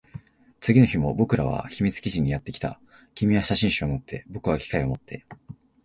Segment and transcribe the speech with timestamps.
[0.61, 2.79] 次の日も僕らは秘密基地にやってきた。
[3.13, 5.27] 君は写真集を持って、僕は機械を持って。